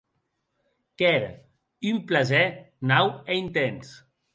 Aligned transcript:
Qu’ère 0.97 1.27
un 1.91 1.97
plaser 2.07 2.49
nau 2.89 3.07
e 3.31 3.33
intens. 3.41 3.87